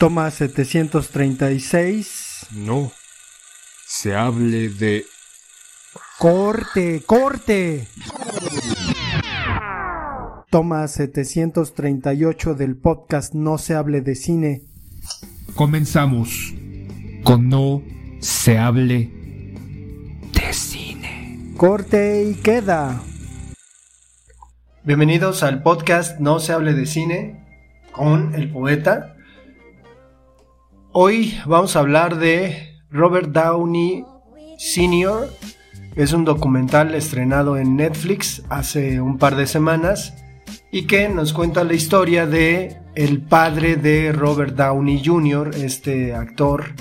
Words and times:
Toma 0.00 0.30
736. 0.30 2.46
No. 2.52 2.90
Se 3.86 4.16
hable 4.16 4.70
de... 4.70 5.04
Corte, 6.18 7.02
corte. 7.04 7.86
Toma 10.48 10.88
738 10.88 12.54
del 12.54 12.78
podcast 12.78 13.34
No 13.34 13.58
se 13.58 13.74
hable 13.74 14.00
de 14.00 14.14
cine. 14.14 14.62
Comenzamos 15.54 16.54
con 17.22 17.50
No 17.50 17.82
se 18.20 18.56
hable 18.56 19.10
de 20.32 20.52
cine. 20.54 21.52
Corte 21.58 22.24
y 22.24 22.36
queda. 22.36 23.02
Bienvenidos 24.82 25.42
al 25.42 25.62
podcast 25.62 26.18
No 26.20 26.40
se 26.40 26.54
hable 26.54 26.72
de 26.72 26.86
cine 26.86 27.46
con 27.92 28.34
el 28.34 28.50
poeta. 28.50 29.16
Hoy 30.92 31.38
vamos 31.46 31.76
a 31.76 31.78
hablar 31.78 32.18
de 32.18 32.80
Robert 32.90 33.28
Downey 33.28 34.04
Sr. 34.58 35.30
Es 35.94 36.12
un 36.12 36.24
documental 36.24 36.96
estrenado 36.96 37.56
en 37.56 37.76
Netflix 37.76 38.42
hace 38.48 39.00
un 39.00 39.16
par 39.16 39.36
de 39.36 39.46
semanas 39.46 40.14
y 40.72 40.88
que 40.88 41.08
nos 41.08 41.32
cuenta 41.32 41.62
la 41.62 41.74
historia 41.74 42.26
de 42.26 42.76
el 42.96 43.22
padre 43.22 43.76
de 43.76 44.10
Robert 44.10 44.56
Downey 44.56 45.00
Jr., 45.04 45.52
este 45.54 46.12
actor 46.12 46.74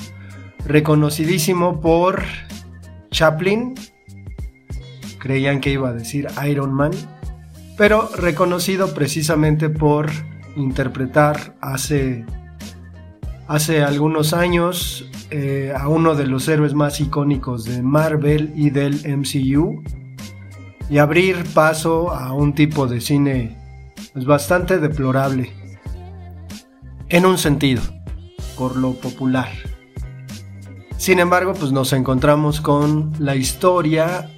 reconocidísimo 0.66 1.80
por 1.80 2.23
Chaplin. 3.12 3.76
Creían 5.20 5.62
que 5.62 5.70
iba 5.70 5.89
a 5.89 5.94
decir 5.94 6.28
Iron 6.50 6.73
Man, 6.73 6.91
pero 7.78 8.09
reconocido 8.16 8.91
precisamente 8.95 9.70
por 9.70 10.09
interpretar 10.55 11.55
hace, 11.62 12.26
hace 13.49 13.81
algunos 13.81 14.33
años 14.33 15.09
eh, 15.31 15.73
a 15.75 15.88
uno 15.88 16.14
de 16.14 16.28
los 16.28 16.47
héroes 16.47 16.75
más 16.75 17.02
icónicos 17.02 17.66
de 17.66 17.81
Marvel 17.81 18.53
y 18.55 18.69
del 18.69 19.02
MCU 19.17 19.81
y 20.88 21.00
abrir 21.00 21.44
paso 21.55 22.14
a 22.14 22.31
un 22.31 22.53
tipo 22.53 22.86
de 22.86 23.02
cine 23.02 23.58
es 24.16 24.25
bastante 24.25 24.77
deplorable. 24.77 25.52
En 27.09 27.25
un 27.25 27.39
sentido, 27.39 27.81
por 28.55 28.75
lo 28.77 28.94
popular. 28.94 29.50
Sin 30.97 31.17
embargo, 31.17 31.53
pues 31.53 31.72
nos 31.72 31.92
encontramos 31.92 32.61
con 32.61 33.14
la 33.17 33.36
historia 33.36 34.30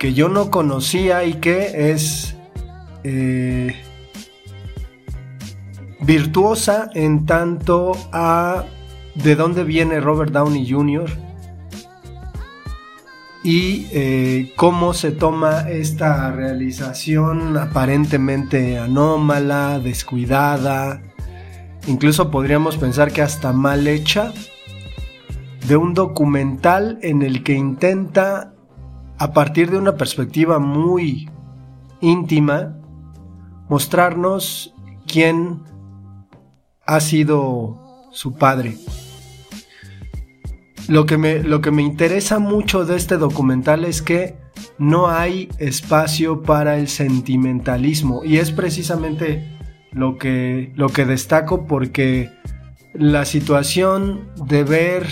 que 0.00 0.12
yo 0.12 0.28
no 0.28 0.50
conocía 0.50 1.22
y 1.22 1.34
que 1.34 1.92
es 1.92 2.34
eh, 3.04 3.80
virtuosa 6.02 6.90
en 6.94 7.26
tanto 7.26 7.92
a 8.12 8.64
de 9.14 9.36
dónde 9.36 9.64
viene 9.64 10.00
Robert 10.00 10.32
Downey 10.32 10.70
Jr 10.70 11.10
y 13.42 13.86
eh, 13.92 14.52
cómo 14.56 14.92
se 14.92 15.12
toma 15.12 15.68
esta 15.68 16.30
realización 16.30 17.56
aparentemente 17.56 18.78
anómala, 18.78 19.78
descuidada, 19.78 21.00
incluso 21.86 22.30
podríamos 22.30 22.76
pensar 22.76 23.12
que 23.12 23.22
hasta 23.22 23.52
mal 23.52 23.86
hecha, 23.86 24.32
de 25.66 25.76
un 25.76 25.94
documental 25.94 26.98
en 27.02 27.22
el 27.22 27.42
que 27.42 27.54
intenta, 27.54 28.52
a 29.18 29.32
partir 29.32 29.70
de 29.70 29.78
una 29.78 29.96
perspectiva 29.96 30.58
muy 30.58 31.30
íntima, 32.00 32.76
mostrarnos 33.68 34.74
quién 35.06 35.62
ha 36.90 36.98
sido 36.98 38.08
su 38.10 38.34
padre. 38.34 38.76
Lo 40.88 41.06
que, 41.06 41.18
me, 41.18 41.40
lo 41.40 41.60
que 41.60 41.70
me 41.70 41.82
interesa 41.82 42.40
mucho 42.40 42.84
de 42.84 42.96
este 42.96 43.16
documental 43.16 43.84
es 43.84 44.02
que 44.02 44.34
no 44.76 45.08
hay 45.08 45.48
espacio 45.58 46.42
para 46.42 46.78
el 46.78 46.88
sentimentalismo 46.88 48.24
y 48.24 48.38
es 48.38 48.50
precisamente 48.50 49.56
lo 49.92 50.18
que, 50.18 50.72
lo 50.74 50.88
que 50.88 51.04
destaco 51.04 51.64
porque 51.68 52.28
la 52.92 53.24
situación 53.24 54.28
de 54.48 54.64
ver 54.64 55.06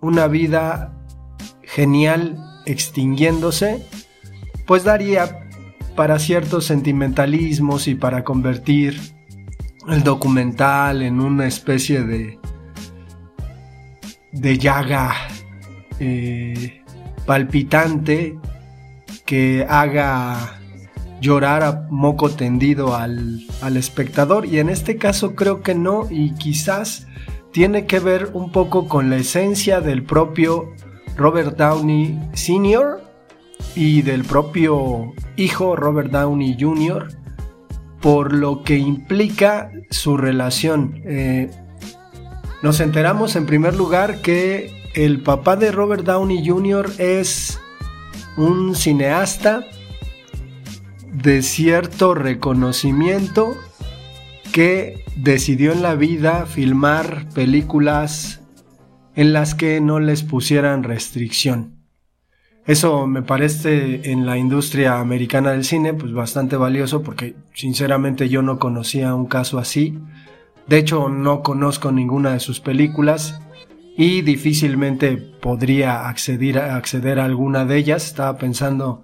una 0.00 0.28
vida 0.28 0.96
genial 1.64 2.38
extinguiéndose, 2.66 3.84
pues 4.64 4.84
daría 4.84 5.48
para 5.96 6.20
ciertos 6.20 6.66
sentimentalismos 6.66 7.88
y 7.88 7.96
para 7.96 8.22
convertir 8.22 9.19
el 9.88 10.02
documental 10.02 11.02
en 11.02 11.20
una 11.20 11.46
especie 11.46 12.02
de, 12.02 12.38
de 14.32 14.58
llaga 14.58 15.14
eh, 15.98 16.82
palpitante 17.26 18.38
que 19.24 19.66
haga 19.68 20.58
llorar 21.20 21.62
a 21.62 21.86
moco 21.90 22.30
tendido 22.30 22.96
al, 22.96 23.46
al, 23.60 23.76
espectador 23.76 24.46
y 24.46 24.58
en 24.58 24.70
este 24.70 24.96
caso 24.96 25.34
creo 25.34 25.62
que 25.62 25.74
no 25.74 26.06
y 26.10 26.32
quizás 26.34 27.06
tiene 27.52 27.86
que 27.86 27.98
ver 27.98 28.30
un 28.32 28.52
poco 28.52 28.88
con 28.88 29.10
la 29.10 29.16
esencia 29.16 29.80
del 29.80 30.02
propio 30.02 30.72
Robert 31.16 31.56
Downey 31.56 32.18
Sr. 32.32 33.02
y 33.74 34.02
del 34.02 34.24
propio 34.24 35.12
hijo 35.36 35.76
Robert 35.76 36.10
Downey 36.10 36.56
Jr. 36.58 37.19
por 38.00 38.32
lo 38.32 38.62
que 38.62 38.78
implica 38.78 39.70
su 39.90 40.16
relación. 40.16 41.02
Eh, 41.04 41.50
nos 42.62 42.80
enteramos 42.80 43.36
en 43.36 43.46
primer 43.46 43.74
lugar 43.74 44.20
que 44.20 44.90
el 44.94 45.22
papá 45.22 45.56
de 45.56 45.72
Robert 45.72 46.04
Downey 46.04 46.46
Jr. 46.46 46.90
es 46.98 47.60
un 48.36 48.74
cineasta 48.74 49.64
de 51.12 51.42
cierto 51.42 52.14
reconocimiento 52.14 53.56
que 54.52 55.04
decidió 55.16 55.72
en 55.72 55.82
la 55.82 55.94
vida 55.94 56.46
filmar 56.46 57.28
películas 57.34 58.40
en 59.14 59.32
las 59.32 59.54
que 59.54 59.80
no 59.80 60.00
les 60.00 60.22
pusieran 60.22 60.82
restricción. 60.82 61.79
Eso 62.70 63.06
me 63.06 63.22
parece 63.22 64.10
en 64.10 64.26
la 64.26 64.38
industria 64.38 65.00
americana 65.00 65.50
del 65.50 65.64
cine 65.64 65.94
pues 65.94 66.12
bastante 66.12 66.56
valioso 66.56 67.02
porque 67.02 67.34
sinceramente 67.52 68.28
yo 68.28 68.42
no 68.42 68.58
conocía 68.58 69.14
un 69.14 69.26
caso 69.26 69.58
así 69.58 69.98
de 70.70 70.78
hecho, 70.78 71.08
no 71.08 71.42
conozco 71.42 71.90
ninguna 71.90 72.30
de 72.30 72.38
sus 72.38 72.60
películas 72.60 73.40
y 73.96 74.22
difícilmente 74.22 75.16
podría 75.16 76.08
acceder 76.08 76.60
a, 76.60 77.24
alguna 77.24 77.64
de 77.64 77.76
ellas. 77.76 78.06
Estaba 78.06 78.38
pensando 78.38 79.02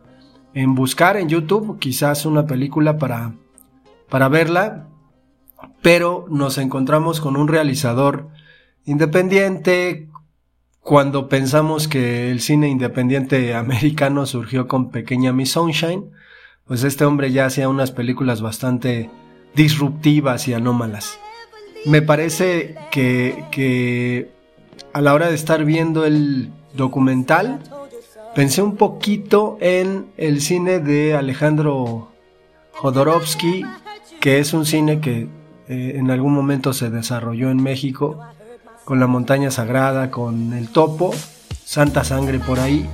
en 0.54 0.77
buscar 0.77 1.16
en 1.16 1.28
YouTube 1.28 1.81
quizás 1.81 2.25
una 2.25 2.47
película 2.47 2.98
para, 2.98 3.33
para 4.09 4.28
verla, 4.28 4.87
pero 5.83 6.27
nos 6.31 6.56
encontramos 6.59 7.21
con 7.21 7.37
un 7.37 7.48
realizador 7.48 8.28
independiente. 8.84 10.09
Cuando 10.86 11.28
pensamos 11.28 11.88
que 11.88 12.30
el 12.30 12.41
cine 12.41 12.69
independiente 12.69 13.54
americano 13.56 14.24
surgió 14.24 14.69
con 14.69 14.91
Pequeña 14.92 15.32
Miss 15.32 15.50
Sunshine, 15.50 16.12
pues 16.64 16.84
este 16.84 17.04
hombre 17.04 17.32
ya 17.32 17.47
hacía 17.47 17.69
unas 17.69 17.91
películas 17.91 18.41
bastante 18.41 19.10
disruptivas 19.56 20.47
y 20.47 20.54
anómalas. 20.54 21.19
Me 21.86 22.02
parece 22.02 22.76
que, 22.92 24.30
a 24.92 25.00
la 25.00 25.12
hora 25.12 25.26
de 25.28 25.34
estar 25.34 25.64
viendo 25.64 26.06
el 26.06 26.52
documental, 26.74 27.58
pensé 28.36 28.62
un 28.62 28.76
poquito 28.76 29.58
en 29.60 30.06
el 30.16 30.41
cine 30.41 30.78
de 30.78 31.16
Alejandro 31.16 32.12
Jodorowsky, 32.74 33.64
que 34.20 34.38
es 34.38 34.54
un 34.54 34.64
cine 34.64 35.00
que 35.00 35.26
eh, 35.66 35.94
en 35.97 36.12
algún 36.12 36.32
momento 36.32 36.72
se 36.72 36.91
desarrolló 36.91 37.50
en 37.50 37.60
México, 37.60 38.21
con 38.86 39.00
la 39.00 39.06
montaña 39.06 39.50
sagrada, 39.50 40.10
con 40.10 40.54
el 40.54 40.68
topo, 40.68 41.12
Santa 41.65 42.04
Sangre 42.04 42.38
por 42.38 42.60
ahí, 42.60 42.88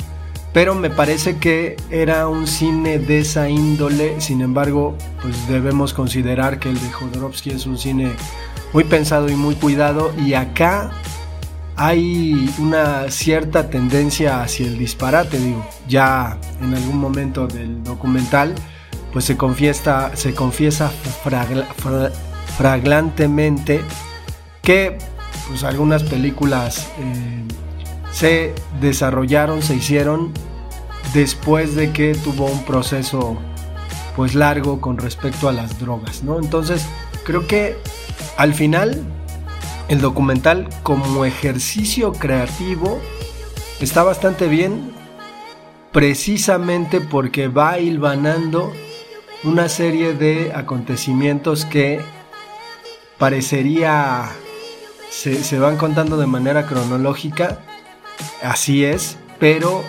pero 0.54 0.74
me 0.74 0.88
parece 0.90 1.36
que 1.36 1.76
era 1.90 2.26
un 2.28 2.46
cine 2.46 2.98
de 2.98 3.20
esa 3.20 3.48
índole, 3.48 4.20
sin 4.20 4.40
embargo, 4.40 4.96
pues 5.20 5.46
debemos 5.48 5.94
considerar 5.94 6.58
que 6.58 6.70
el 6.70 6.80
de 6.80 6.90
Jodorowsky 6.90 7.50
es 7.50 7.66
un 7.66 7.78
cine 7.78 8.12
muy 8.72 8.84
pensado 8.84 9.28
y 9.28 9.34
muy 9.34 9.54
cuidado. 9.54 10.12
Y 10.18 10.34
acá 10.34 10.92
hay 11.76 12.50
una 12.58 13.10
cierta 13.10 13.68
tendencia 13.68 14.42
hacia 14.42 14.66
el 14.66 14.78
disparate, 14.78 15.38
digo, 15.38 15.66
ya 15.88 16.38
en 16.60 16.74
algún 16.74 16.98
momento 16.98 17.46
del 17.46 17.84
documental 17.84 18.54
pues 19.12 19.26
se 19.26 19.36
confiesa, 19.36 20.10
se 20.14 20.34
confiesa 20.34 20.90
fraglantemente 22.56 23.82
que 24.62 24.96
pues 25.52 25.64
algunas 25.64 26.02
películas 26.02 26.88
eh, 26.98 27.44
se 28.10 28.54
desarrollaron, 28.80 29.60
se 29.60 29.74
hicieron 29.74 30.32
después 31.12 31.74
de 31.74 31.92
que 31.92 32.14
tuvo 32.14 32.46
un 32.46 32.64
proceso 32.64 33.36
pues 34.16 34.34
largo 34.34 34.80
con 34.80 34.96
respecto 34.96 35.50
a 35.50 35.52
las 35.52 35.78
drogas, 35.78 36.22
¿no? 36.22 36.38
Entonces 36.38 36.86
creo 37.24 37.46
que 37.46 37.76
al 38.38 38.54
final, 38.54 39.02
el 39.88 40.00
documental 40.00 40.70
como 40.82 41.26
ejercicio 41.26 42.12
creativo 42.14 42.98
está 43.78 44.02
bastante 44.02 44.48
bien 44.48 44.90
precisamente 45.92 47.02
porque 47.02 47.48
va 47.48 47.78
hilvanando 47.78 48.72
una 49.44 49.68
serie 49.68 50.14
de 50.14 50.50
acontecimientos 50.54 51.66
que 51.66 52.00
parecería 53.18 54.30
se, 55.12 55.58
van 55.58 55.76
contando 55.76 56.16
de 56.16 56.26
manera 56.26 56.66
cronológica, 56.66 57.58
así 58.42 58.84
es, 58.84 59.18
pero 59.38 59.84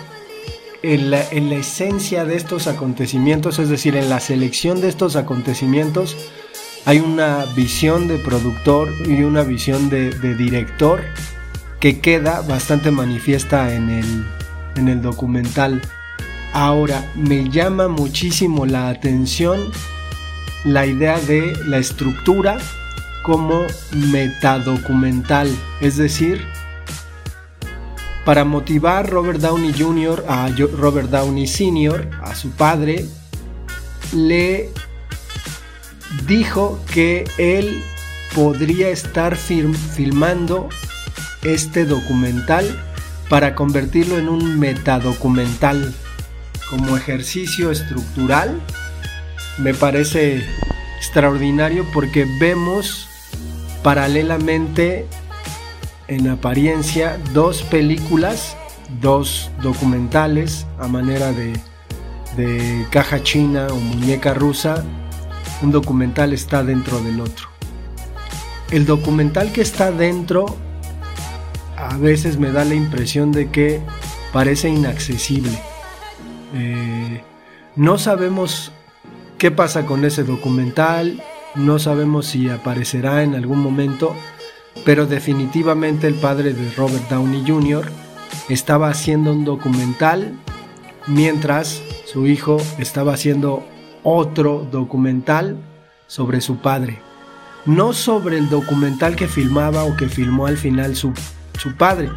en 0.82 1.10
la, 1.10 1.26
en 1.30 1.48
la, 1.48 1.56
esencia 1.56 2.24
de 2.24 2.36
estos 2.36 2.66
acontecimientos, 2.66 3.58
es 3.58 3.70
decir, 3.70 3.96
en 3.96 4.10
la 4.10 4.20
selección 4.20 4.80
de 4.80 4.88
estos 4.88 5.16
acontecimientos, 5.16 6.16
hay 6.84 6.98
una 6.98 7.46
visión 7.56 8.06
de 8.06 8.18
productor 8.18 8.92
y 9.06 9.22
una 9.22 9.42
visión 9.42 9.88
de, 9.88 10.10
director 10.34 11.02
que 11.80 12.00
queda 12.00 12.42
bastante 12.42 12.90
manifiesta 12.90 13.74
en 13.74 13.88
el, 13.88 14.26
en 14.76 14.88
el 14.88 15.00
documental. 15.00 15.80
Ahora, 16.52 17.10
me 17.14 17.48
llama 17.48 17.88
muchísimo 17.88 18.66
la 18.66 18.90
atención 18.90 19.72
la 20.64 20.86
idea 20.86 21.18
de 21.18 21.56
la 21.66 21.78
estructura 21.78 22.58
como 23.24 23.66
metadocumental, 23.90 25.50
es 25.80 25.96
decir, 25.96 26.46
para 28.24 28.44
motivar 28.44 29.10
Robert 29.10 29.40
Downey 29.40 29.74
Jr. 29.76 30.24
a 30.28 30.48
Robert 30.48 31.08
Downey 31.08 31.46
Sr., 31.46 32.10
a 32.22 32.34
su 32.34 32.50
padre, 32.50 33.06
le 34.12 34.70
dijo 36.26 36.78
que 36.92 37.24
él 37.38 37.82
podría 38.34 38.90
estar 38.90 39.36
filmando 39.36 40.68
este 41.42 41.86
documental 41.86 42.66
para 43.30 43.54
convertirlo 43.54 44.18
en 44.18 44.28
un 44.28 44.58
metadocumental 44.58 45.94
como 46.68 46.96
ejercicio 46.96 47.70
estructural. 47.70 48.60
Me 49.58 49.72
parece 49.72 50.44
extraordinario 50.98 51.86
porque 51.92 52.26
vemos 52.38 53.08
paralelamente 53.84 55.06
en 56.08 56.28
apariencia 56.28 57.20
dos 57.32 57.62
películas, 57.62 58.56
dos 59.00 59.52
documentales 59.62 60.66
a 60.80 60.88
manera 60.88 61.30
de, 61.30 61.52
de 62.36 62.84
caja 62.90 63.22
china 63.22 63.68
o 63.70 63.76
muñeca 63.76 64.34
rusa 64.34 64.84
un 65.62 65.70
documental 65.70 66.32
está 66.32 66.64
dentro 66.64 67.00
del 67.00 67.20
otro. 67.20 67.48
El 68.70 68.86
documental 68.86 69.52
que 69.52 69.60
está 69.60 69.92
dentro 69.92 70.46
a 71.76 71.96
veces 71.96 72.38
me 72.38 72.50
da 72.50 72.64
la 72.64 72.74
impresión 72.74 73.32
de 73.32 73.50
que 73.50 73.80
parece 74.32 74.68
inaccesible. 74.68 75.58
Eh, 76.54 77.22
no 77.76 77.98
sabemos 77.98 78.72
qué 79.38 79.50
pasa 79.50 79.86
con 79.86 80.04
ese 80.04 80.24
documental, 80.24 81.22
no 81.54 81.78
sabemos 81.78 82.26
si 82.26 82.48
aparecerá 82.48 83.22
en 83.22 83.34
algún 83.34 83.60
momento, 83.60 84.14
pero 84.84 85.06
definitivamente 85.06 86.06
el 86.06 86.14
padre 86.14 86.52
de 86.52 86.70
Robert 86.72 87.08
Downey 87.08 87.44
Jr. 87.46 87.90
estaba 88.48 88.88
haciendo 88.88 89.32
un 89.32 89.44
documental 89.44 90.32
mientras 91.06 91.82
su 92.06 92.26
hijo 92.26 92.58
estaba 92.78 93.14
haciendo 93.14 93.64
otro 94.02 94.66
documental 94.70 95.56
sobre 96.06 96.40
su 96.40 96.58
padre. 96.58 96.98
No 97.66 97.92
sobre 97.92 98.38
el 98.38 98.48
documental 98.50 99.16
que 99.16 99.26
filmaba 99.26 99.84
o 99.84 99.96
que 99.96 100.08
filmó 100.08 100.46
al 100.46 100.58
final 100.58 100.96
su, 100.96 101.12
padre, 101.78 102.10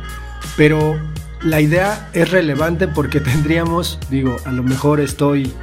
pero 0.57 0.99
la 1.41 1.61
idea 1.61 2.09
es 2.13 2.31
relevante 2.31 2.87
porque 2.87 3.19
tendríamos, 3.21 3.99
digo, 4.09 4.35
a 4.45 4.51
lo 4.51 4.63
mejor 4.63 4.99
estoy 4.99 5.53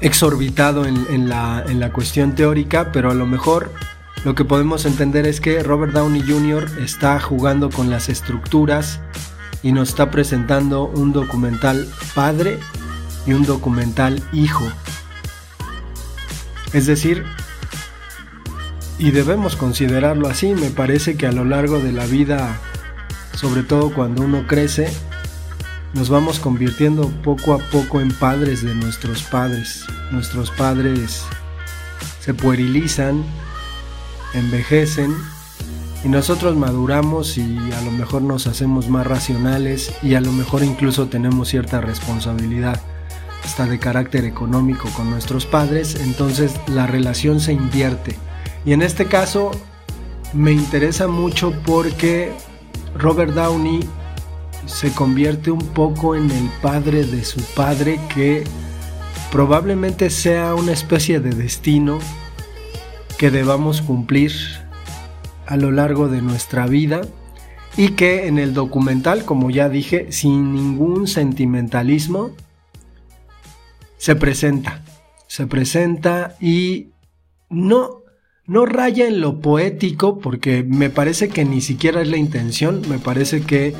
exorbitado 0.00 0.84
en, 0.86 1.28
la, 1.28 1.64
la, 1.66 1.92
cuestión 1.92 2.34
teórica, 2.34 2.92
pero 2.92 3.10
a 3.10 3.14
lo 3.14 3.26
mejor 3.26 3.72
lo 4.24 4.34
que 4.34 4.44
podemos 4.44 4.84
entender 4.84 5.26
es 5.26 5.40
que 5.40 5.62
Robert 5.62 5.92
Downey 5.92 6.22
Jr. 6.22 6.68
está 6.80 7.18
jugando 7.20 7.70
con 7.70 7.90
las 7.90 8.08
estructuras 8.08 9.00
y 9.62 9.72
nos 9.72 9.90
está 9.90 10.10
presentando 10.10 10.84
un 10.84 11.12
documental 11.12 11.88
padre 12.14 12.58
y 13.26 13.32
un 13.32 13.44
documental 13.44 14.22
hijo. 14.32 14.64
Es 16.72 16.86
decir, 16.86 17.24
y 18.98 19.10
debemos 19.10 19.56
considerarlo 19.56 20.28
así, 20.28 20.54
me 20.54 20.70
parece 20.70 21.16
que 21.16 21.26
a 21.26 21.32
lo 21.32 21.44
largo 21.44 21.78
de 21.78 21.92
la 21.92 22.06
vida, 22.06 22.58
sobre 23.34 23.62
todo 23.62 23.92
cuando 23.92 24.22
uno 24.22 24.46
crece, 24.46 24.92
nos 25.94 26.10
vamos 26.10 26.38
convirtiendo 26.38 27.08
poco 27.22 27.54
a 27.54 27.58
poco 27.58 28.00
en 28.00 28.10
padres 28.12 28.62
de 28.62 28.74
nuestros 28.74 29.22
padres. 29.22 29.84
Nuestros 30.10 30.50
padres 30.50 31.22
se 32.20 32.34
puerilizan, 32.34 33.24
envejecen 34.34 35.14
y 36.04 36.08
nosotros 36.08 36.56
maduramos 36.56 37.38
y 37.38 37.58
a 37.72 37.80
lo 37.80 37.90
mejor 37.90 38.22
nos 38.22 38.46
hacemos 38.46 38.88
más 38.88 39.06
racionales 39.06 39.92
y 40.02 40.14
a 40.14 40.20
lo 40.20 40.32
mejor 40.32 40.62
incluso 40.62 41.08
tenemos 41.08 41.48
cierta 41.48 41.80
responsabilidad 41.80 42.80
hasta 43.44 43.66
de 43.66 43.78
carácter 43.78 44.24
económico 44.24 44.88
con 44.90 45.10
nuestros 45.10 45.46
padres, 45.46 45.96
entonces 46.00 46.52
la 46.66 46.86
relación 46.86 47.40
se 47.40 47.52
invierte. 47.52 48.16
Y 48.64 48.72
en 48.72 48.82
este 48.82 49.06
caso 49.06 49.50
me 50.34 50.52
interesa 50.52 51.08
mucho 51.08 51.52
porque 51.64 52.32
Robert 52.94 53.32
Downey 53.32 53.80
se 54.66 54.92
convierte 54.92 55.50
un 55.50 55.66
poco 55.68 56.14
en 56.14 56.30
el 56.30 56.48
padre 56.60 57.04
de 57.04 57.24
su 57.24 57.40
padre 57.54 58.00
que 58.14 58.44
probablemente 59.30 60.10
sea 60.10 60.54
una 60.54 60.72
especie 60.72 61.20
de 61.20 61.30
destino 61.30 61.98
que 63.18 63.30
debamos 63.30 63.82
cumplir 63.82 64.32
a 65.46 65.56
lo 65.56 65.70
largo 65.70 66.08
de 66.08 66.22
nuestra 66.22 66.66
vida 66.66 67.02
y 67.76 67.90
que 67.90 68.26
en 68.26 68.38
el 68.38 68.54
documental, 68.54 69.24
como 69.24 69.50
ya 69.50 69.68
dije, 69.68 70.10
sin 70.10 70.54
ningún 70.54 71.06
sentimentalismo, 71.06 72.32
se 73.96 74.16
presenta, 74.16 74.82
se 75.26 75.46
presenta 75.46 76.36
y 76.40 76.88
no, 77.50 78.02
no 78.46 78.66
raya 78.66 79.06
en 79.06 79.20
lo 79.20 79.40
poético 79.40 80.18
porque 80.18 80.64
me 80.64 80.90
parece 80.90 81.28
que 81.28 81.44
ni 81.44 81.60
siquiera 81.60 82.02
es 82.02 82.08
la 82.08 82.16
intención, 82.16 82.82
me 82.88 82.98
parece 82.98 83.42
que 83.42 83.74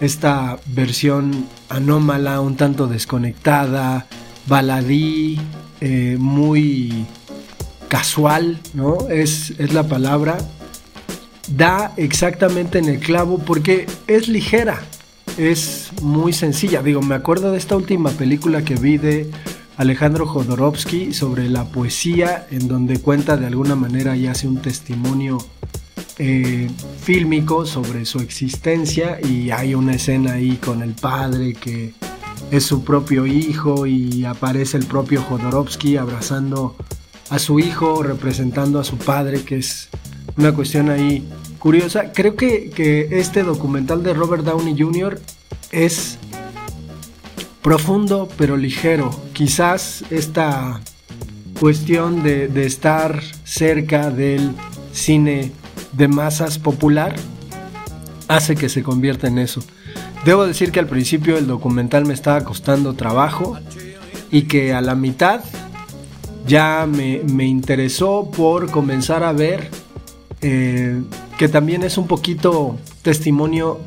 esta 0.00 0.58
versión 0.66 1.46
anómala, 1.68 2.40
un 2.40 2.56
tanto 2.56 2.86
desconectada, 2.86 4.06
baladí, 4.46 5.38
eh, 5.80 6.16
muy 6.18 7.06
casual, 7.88 8.60
¿no? 8.74 9.08
Es, 9.08 9.54
es 9.58 9.72
la 9.72 9.84
palabra. 9.88 10.38
Da 11.48 11.92
exactamente 11.96 12.78
en 12.78 12.88
el 12.88 13.00
clavo 13.00 13.38
porque 13.38 13.86
es 14.06 14.28
ligera, 14.28 14.80
es 15.38 15.90
muy 16.02 16.32
sencilla. 16.32 16.82
Digo, 16.82 17.00
me 17.00 17.14
acuerdo 17.14 17.52
de 17.52 17.58
esta 17.58 17.76
última 17.76 18.10
película 18.10 18.62
que 18.62 18.74
vi 18.74 18.98
de 18.98 19.30
Alejandro 19.78 20.26
Jodorowsky 20.26 21.14
sobre 21.14 21.48
la 21.48 21.64
poesía, 21.64 22.46
en 22.50 22.68
donde 22.68 22.98
cuenta 23.00 23.36
de 23.36 23.46
alguna 23.46 23.76
manera 23.76 24.16
y 24.16 24.26
hace 24.26 24.46
un 24.48 24.60
testimonio 24.60 25.38
eh, 26.18 26.68
fílmico 27.00 27.64
sobre 27.64 28.04
su 28.04 28.18
existencia 28.20 29.18
y 29.22 29.50
hay 29.50 29.74
una 29.74 29.94
escena 29.94 30.34
ahí 30.34 30.56
con 30.56 30.82
el 30.82 30.92
padre 30.94 31.54
que 31.54 31.94
es 32.50 32.64
su 32.64 32.82
propio 32.82 33.26
hijo 33.26 33.86
y 33.86 34.24
aparece 34.24 34.78
el 34.78 34.86
propio 34.86 35.22
Jodorowsky 35.22 35.96
abrazando 35.96 36.76
a 37.30 37.38
su 37.38 37.60
hijo, 37.60 38.02
representando 38.02 38.78
a 38.80 38.84
su 38.84 38.96
padre, 38.96 39.42
que 39.42 39.58
es 39.58 39.88
una 40.36 40.52
cuestión 40.52 40.88
ahí 40.88 41.28
curiosa. 41.58 42.12
Creo 42.12 42.36
que, 42.36 42.70
que 42.70 43.08
este 43.18 43.42
documental 43.42 44.02
de 44.02 44.14
Robert 44.14 44.44
Downey 44.44 44.74
Jr. 44.78 45.20
es 45.72 46.18
profundo 47.62 48.28
pero 48.38 48.56
ligero. 48.56 49.10
Quizás 49.34 50.04
esta 50.10 50.80
cuestión 51.58 52.22
de, 52.22 52.48
estar 52.64 53.20
cerca 53.44 54.10
del 54.10 54.52
cine 54.92 55.52
de 55.92 56.08
masas 56.08 56.58
popular 56.58 57.14
hace 58.28 58.54
que 58.54 58.68
se 58.68 58.82
convierta 58.82 59.26
en 59.26 59.38
eso. 59.38 59.62
Debo 60.24 60.46
decir 60.46 60.72
que 60.72 60.80
al 60.80 60.86
principio 60.86 61.38
el 61.38 61.46
documental 61.46 62.04
me 62.04 62.14
estaba 62.14 62.44
costando 62.44 62.94
trabajo 62.94 63.58
y 64.30 64.42
que 64.42 64.74
a 64.74 64.80
la 64.80 64.94
mitad 64.94 65.40
ya 66.46 66.86
me, 66.86 67.44
interesó 67.44 68.30
por 68.30 68.70
comenzar 68.70 69.22
a 69.22 69.32
ver 69.32 69.68
eh, 70.40 71.00
que 71.36 71.48
también 71.48 71.82
es 71.82 71.98
un 71.98 72.06
poquito 72.06 72.76
testimonio 73.02 73.80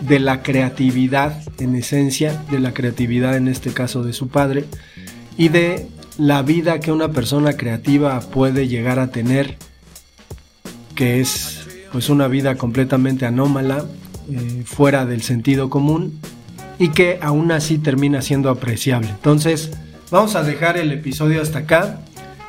de 0.00 0.20
la 0.20 0.42
creatividad 0.42 1.42
en 1.58 1.74
esencia, 1.74 2.44
de 2.50 2.60
la 2.60 2.72
creatividad 2.72 3.36
en 3.36 3.48
este 3.48 3.72
caso 3.72 4.02
de 4.02 4.12
su 4.12 4.28
padre, 4.28 4.64
y 5.36 5.48
de 5.48 5.88
la 6.18 6.42
vida 6.42 6.80
que 6.80 6.92
una 6.92 7.10
persona 7.10 7.54
creativa 7.54 8.20
puede 8.20 8.68
llegar 8.68 8.98
a 8.98 9.10
tener, 9.10 9.56
que 10.96 11.20
es 11.20 11.68
pues 11.92 12.08
una 12.10 12.26
vida 12.26 12.56
completamente 12.56 13.24
anómala, 13.26 13.84
eh, 14.28 14.64
fuera 14.66 15.06
del 15.06 15.22
sentido 15.22 15.70
común 15.70 16.18
y 16.78 16.88
que 16.88 17.18
aún 17.22 17.52
así 17.52 17.78
termina 17.78 18.22
siendo 18.22 18.50
apreciable. 18.50 19.08
Entonces, 19.08 19.70
vamos 20.10 20.34
a 20.34 20.42
dejar 20.42 20.76
el 20.76 20.90
episodio 20.90 21.40
hasta 21.40 21.60
acá. 21.60 22.00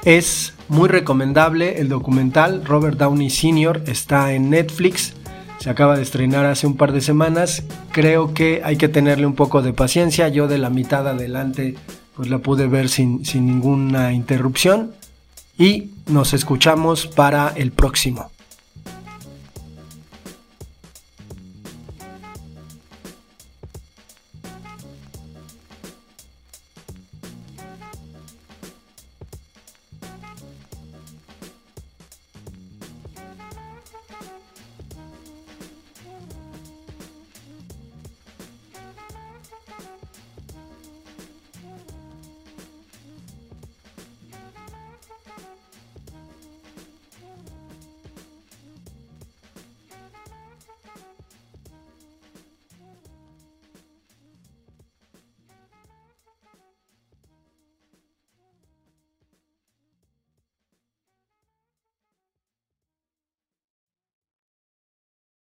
Es 0.04 0.54
muy 0.70 0.89
recomendable 0.89 1.80
el 1.80 1.89
documental 1.89 2.66
Robert 2.66 2.98
Downey 2.98 3.30
Sr. 3.30 3.84
está 3.86 4.34
en 4.34 4.50
Netflix. 4.50 5.13
Se 5.60 5.70
acaba 5.70 5.96
de 5.96 6.04
estrenar 6.04 6.46
hace 6.46 6.68
un 6.68 6.77
par 6.77 6.92
de 6.92 7.01
semanas. 7.01 7.63
Creo 7.92 8.34
que 8.34 8.62
hay 8.63 8.77
que 8.77 8.89
tenerle 8.89 9.25
un 9.25 9.36
poco 9.36 9.62
de 9.62 9.74
paciencia. 9.74 10.30
Yo 10.30 10.48
de 10.48 10.58
la 10.58 10.70
mitad 10.70 11.08
adelante 11.08 11.75
pues 12.16 12.30
la 12.30 12.39
pude 12.39 12.68
ver 12.68 12.89
sin, 12.89 13.24
sin 13.24 13.46
ninguna 13.46 14.13
interrupción. 14.13 14.94
Y 15.58 15.92
nos 16.08 16.34
escuchamos 16.34 17.08
para 17.08 17.54
el 17.56 17.72
próximo. 17.72 18.32